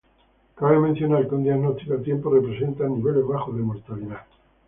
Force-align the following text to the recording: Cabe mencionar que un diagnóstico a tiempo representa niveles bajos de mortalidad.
Cabe 0.57 0.77
mencionar 0.87 1.23
que 1.29 1.35
un 1.37 1.43
diagnóstico 1.47 1.91
a 1.95 2.01
tiempo 2.07 2.31
representa 2.33 2.89
niveles 2.89 3.23
bajos 3.33 3.53
de 3.55 3.61
mortalidad. 3.69 4.23